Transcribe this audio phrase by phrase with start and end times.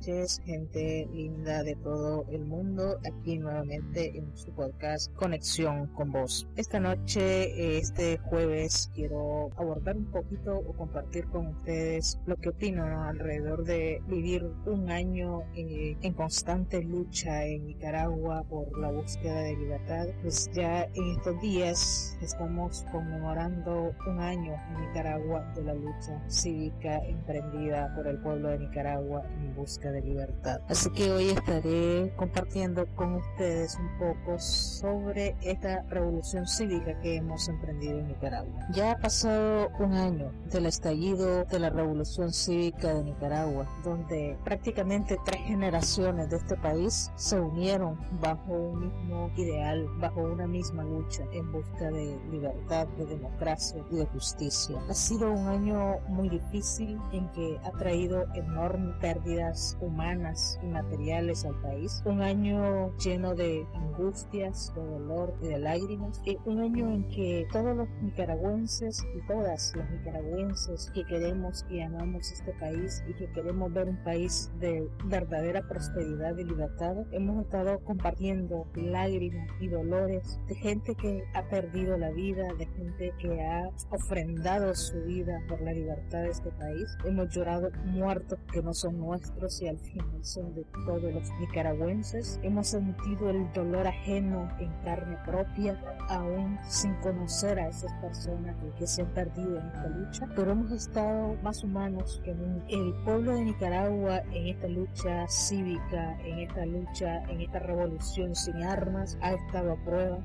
[0.00, 6.48] noches, gente linda de todo el mundo, aquí nuevamente en su podcast Conexión con Vos.
[6.56, 12.84] Esta noche, este jueves, quiero abordar un poquito o compartir con ustedes lo que opino
[13.04, 19.56] alrededor de vivir un año eh, en constante lucha en Nicaragua por la búsqueda de
[19.56, 20.06] libertad.
[20.22, 26.96] Pues ya en estos días estamos conmemorando un año en Nicaragua de la lucha cívica
[27.06, 30.60] emprendida por el pueblo de Nicaragua en busca de libertad.
[30.68, 37.48] Así que hoy estaré compartiendo con ustedes un poco sobre esta revolución cívica que hemos
[37.48, 38.66] emprendido en Nicaragua.
[38.72, 45.18] Ya ha pasado un año del estallido de la revolución cívica de Nicaragua, donde prácticamente
[45.24, 51.22] tres generaciones de este país se unieron bajo un mismo ideal, bajo una misma lucha
[51.32, 54.78] en busca de libertad, de democracia y de justicia.
[54.88, 61.44] Ha sido un año muy difícil en que ha traído enormes pérdidas humanas y materiales
[61.44, 62.02] al país.
[62.04, 66.20] Un año lleno de angustias, de dolor y de lágrimas.
[66.24, 71.80] Y un año en que todos los nicaragüenses y todas las nicaragüenses que queremos y
[71.80, 77.44] amamos este país y que queremos ver un país de verdadera prosperidad y libertad, hemos
[77.44, 83.40] estado compartiendo lágrimas y dolores de gente que ha perdido la vida, de gente que
[83.40, 86.96] ha ofrendado su vida por la libertad de este país.
[87.04, 89.78] Hemos llorado muertos que no son nuestros y al
[90.22, 92.38] son de todos los nicaragüenses.
[92.42, 98.86] Hemos sentido el dolor ajeno en carne propia, aún sin conocer a esas personas que
[98.86, 102.66] se han perdido en esta lucha, pero hemos estado más humanos que nunca.
[102.68, 108.62] El pueblo de Nicaragua en esta lucha cívica, en esta lucha, en esta revolución sin
[108.62, 110.18] armas, ha estado a prueba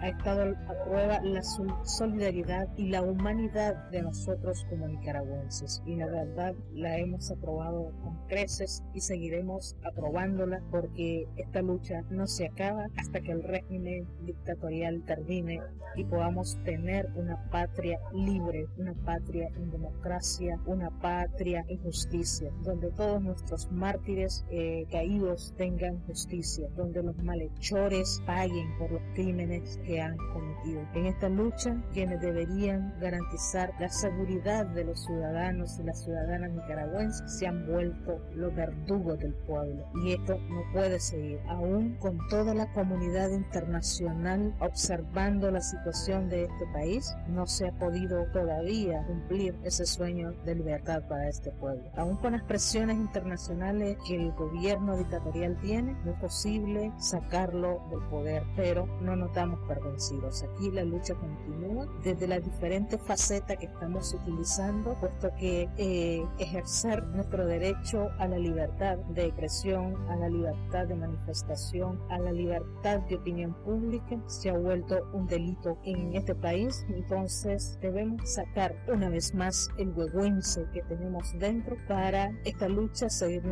[0.00, 5.82] ha estado a prueba la solidaridad y la humanidad de nosotros como nicaragüenses.
[5.86, 12.26] Y la verdad la hemos aprobado con creces y seguiremos aprobándola porque esta lucha no
[12.26, 15.60] se acaba hasta que el régimen dictatorial termine
[15.96, 22.90] y podamos tener una patria libre, una patria en democracia, una patria en justicia, donde
[22.92, 30.16] todos nuestros mártires eh, caídos tengan justicia, donde los malhechores paguen por los crímenes han
[30.34, 30.82] cometido.
[30.94, 37.38] En esta lucha, quienes deberían garantizar la seguridad de los ciudadanos y las ciudadanas nicaragüenses
[37.38, 39.86] se han vuelto los verdugos del pueblo.
[40.04, 46.44] Y esto no puede seguir, aún con toda la comunidad internacional observando la situación de
[46.44, 51.90] este país, no se ha podido todavía cumplir ese sueño de libertad para este pueblo.
[51.96, 58.00] Aún con las presiones internacionales que el gobierno dictatorial tiene, no es posible sacarlo del
[58.08, 60.42] poder, pero no notamos vencidos.
[60.42, 67.04] Aquí la lucha continúa desde las diferentes facetas que estamos utilizando, puesto que eh, ejercer
[67.08, 73.00] nuestro derecho a la libertad de expresión, a la libertad de manifestación, a la libertad
[73.08, 76.84] de opinión pública se ha vuelto un delito en este país.
[76.88, 83.42] Entonces debemos sacar una vez más el huehuense que tenemos dentro para esta lucha seguir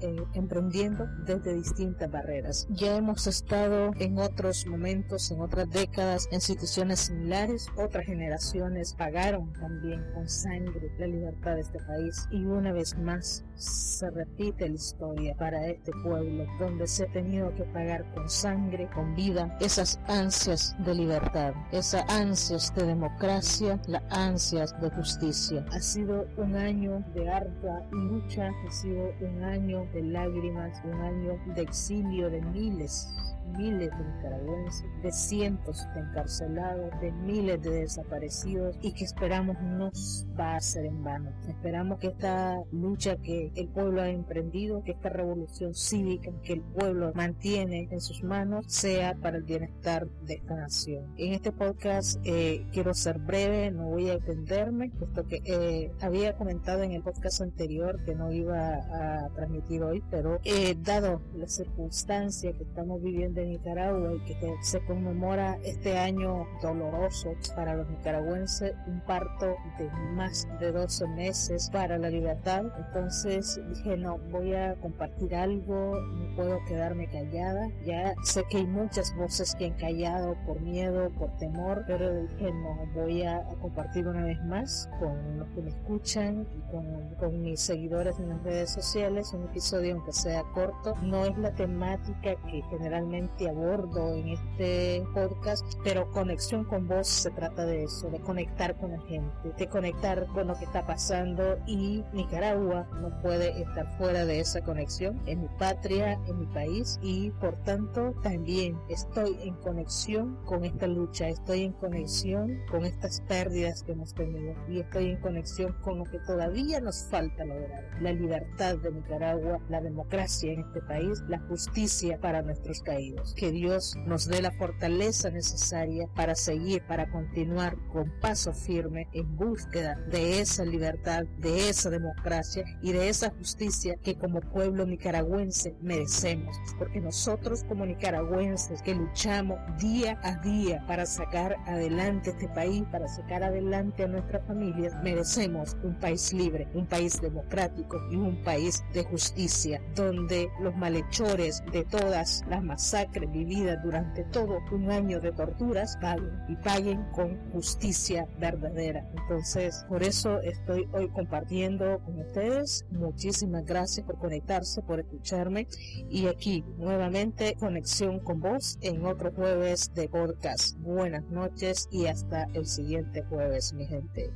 [0.00, 2.66] eh, emprendiendo desde distintas barreras.
[2.70, 9.52] Ya hemos estado en otros momentos, en otras décadas en situaciones similares, otras generaciones pagaron
[9.52, 14.74] también con sangre la libertad de este país y una vez más se repite la
[14.74, 19.98] historia para este pueblo donde se ha tenido que pagar con sangre, con vida, esas
[20.06, 25.64] ansias de libertad, esas ansias de democracia, las ansias de justicia.
[25.72, 31.38] Ha sido un año de ardua lucha, ha sido un año de lágrimas, un año
[31.54, 33.08] de exilio de miles
[33.56, 39.90] miles de nicaragüenses, de cientos de encarcelados, de miles de desaparecidos y que esperamos no
[40.38, 41.30] va a ser en vano.
[41.48, 46.62] Esperamos que esta lucha que el pueblo ha emprendido, que esta revolución cívica que el
[46.62, 51.14] pueblo mantiene en sus manos, sea para el bienestar de esta nación.
[51.16, 56.36] En este podcast eh, quiero ser breve, no voy a extenderme, puesto que eh, había
[56.36, 61.48] comentado en el podcast anterior que no iba a transmitir hoy, pero eh, dado la
[61.48, 67.88] circunstancia que estamos viviendo de Nicaragua y que se conmemora este año doloroso para los
[67.88, 72.64] nicaragüenses, un parto de más de 12 meses para la libertad.
[72.76, 77.68] Entonces dije, no, voy a compartir algo, no puedo quedarme callada.
[77.84, 82.52] Ya sé que hay muchas voces que han callado por miedo, por temor, pero dije,
[82.52, 87.42] no, voy a, compartir una vez más con los que me escuchan y con, con
[87.42, 90.94] mis seguidores en las redes sociales un episodio aunque sea corto.
[91.02, 97.06] No es la temática que generalmente normalmente abordo en este podcast, pero conexión con vos
[97.06, 100.86] se trata de eso, de conectar con la gente, de conectar con lo que está
[100.86, 105.20] pasando y Nicaragua no puede estar fuera de esa conexión.
[105.26, 110.86] En mi patria, en mi país y por tanto también estoy en conexión con esta
[110.86, 115.98] lucha, estoy en conexión con estas pérdidas que hemos tenido y estoy en conexión con
[115.98, 117.88] lo que todavía nos falta lograr.
[118.00, 123.17] La libertad de Nicaragua, la democracia en este país, la justicia para nuestros caídos.
[123.36, 129.36] Que Dios nos dé la fortaleza necesaria para seguir, para continuar con paso firme en
[129.36, 135.74] búsqueda de esa libertad, de esa democracia y de esa justicia que como pueblo nicaragüense
[135.80, 136.56] merecemos.
[136.78, 143.08] Porque nosotros como nicaragüenses que luchamos día a día para sacar adelante este país, para
[143.08, 148.82] sacar adelante a nuestras familias, merecemos un país libre, un país democrático y un país
[148.92, 155.32] de justicia, donde los malhechores de todas las masacres vividas durante todo un año de
[155.32, 159.08] torturas paguen y paguen con justicia verdadera.
[159.16, 162.84] Entonces, por eso estoy hoy compartiendo con ustedes.
[162.90, 165.66] Muchísimas gracias por conectarse, por escucharme
[166.08, 170.78] y aquí nuevamente conexión con vos en otro jueves de podcast.
[170.78, 174.30] Buenas noches y hasta el siguiente jueves, mi gente.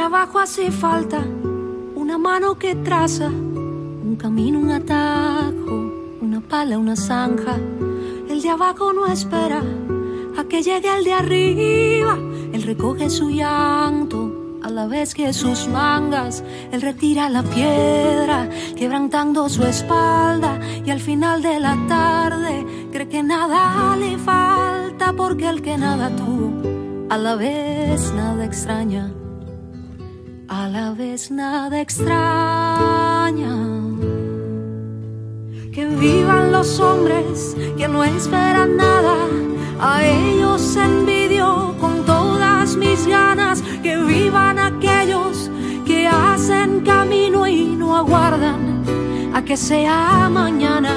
[0.00, 1.24] Abajo hace falta
[1.94, 7.56] una mano que traza un camino, un atajo, una pala, una zanja.
[8.28, 9.62] El de abajo no espera
[10.38, 12.18] a que llegue el de arriba.
[12.52, 16.42] Él recoge su llanto a la vez que sus mangas.
[16.72, 20.58] Él retira la piedra, quebrantando su espalda.
[20.84, 26.10] Y al final de la tarde cree que nada le falta porque el que nada
[26.16, 29.12] tuvo, a la vez nada extraña
[30.50, 33.54] a la vez nada extraña.
[35.72, 39.16] Que vivan los hombres que no esperan nada,
[39.80, 43.62] a ellos envidio con todas mis ganas.
[43.82, 45.50] Que vivan aquellos
[45.86, 48.82] que hacen camino y no aguardan
[49.32, 50.94] a que sea mañana.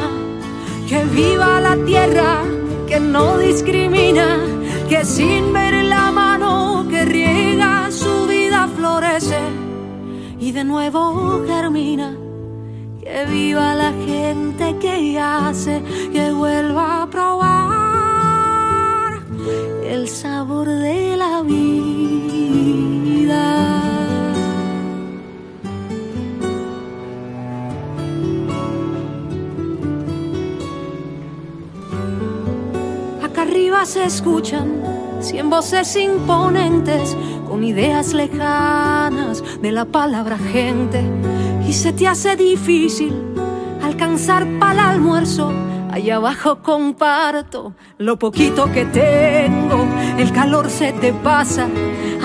[0.90, 2.42] Que viva la tierra
[2.88, 4.40] que no discrimina,
[4.90, 5.83] que sin ver
[10.54, 12.16] de nuevo germina.
[13.02, 17.94] Que viva la gente que hace que vuelva a probar
[19.84, 21.84] el sabor de la vida.
[33.24, 34.82] Acá arriba se escuchan
[35.20, 37.18] cien voces imponentes
[37.54, 41.04] con ideas lejanas de la palabra gente.
[41.68, 43.14] Y se te hace difícil
[43.84, 45.54] alcanzar para el almuerzo.
[45.92, 49.86] Allá abajo comparto lo poquito que tengo,
[50.18, 51.68] el calor se te pasa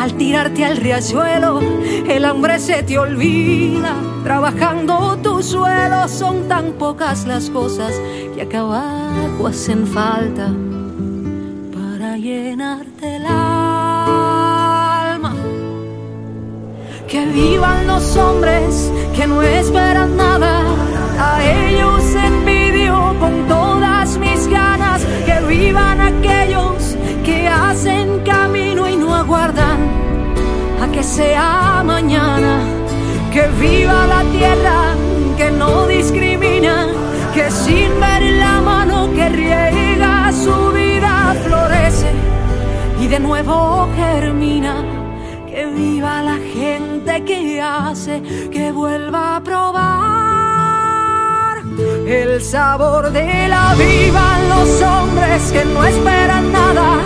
[0.01, 1.61] al tirarte al riachuelo,
[2.09, 3.95] el hambre se te olvida,
[4.25, 7.93] trabajando tu suelo son tan pocas las cosas
[8.35, 8.65] que acá
[9.47, 10.51] hacen falta
[11.75, 13.27] para llenarte el
[17.33, 20.63] vivan los hombres que no esperan nada,
[21.19, 25.03] a ellos envidio con todas mis ganas.
[25.27, 29.81] Que vivan aquellos que hacen camino y no aguardan
[30.83, 32.61] a que sea mañana.
[33.33, 34.95] Que viva la tierra
[35.37, 36.89] que no discrimina,
[37.35, 42.11] que sin ver la mano que riega su vida florece
[43.01, 44.85] y de nuevo germina.
[45.49, 46.38] Que viva la
[47.05, 49.99] que hace que vuelva a probar
[52.07, 54.39] el sabor de la vida.
[54.49, 57.01] Los hombres que no esperan nada,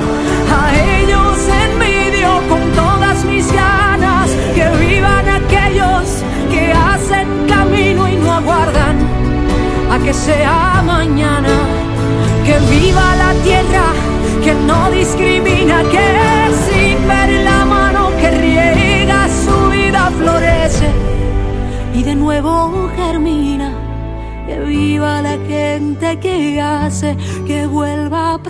[0.50, 4.30] a ellos envidio con todas mis ganas.
[4.54, 8.96] Que vivan aquellos que hacen camino y no aguardan
[9.90, 11.48] a que sea mañana.
[12.46, 13.92] Que viva la tierra
[14.42, 16.41] que no discrimina, que
[26.20, 27.16] que hace
[27.46, 28.42] que vuelva a